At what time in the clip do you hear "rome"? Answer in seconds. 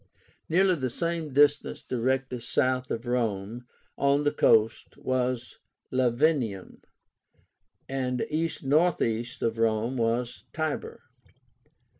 3.05-3.67, 9.59-9.97